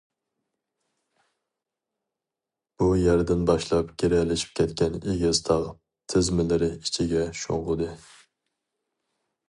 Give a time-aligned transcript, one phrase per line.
[2.81, 5.69] بۇ يەردىن باشلاپ گىرەلىشىپ كەتكەن ئېگىز تاغ
[6.15, 7.93] تىزمىلىرى ئىچىگە شۇڭغۇدى.